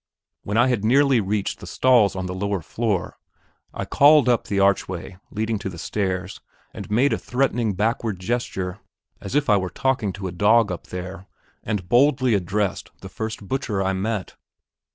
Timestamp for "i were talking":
9.47-10.11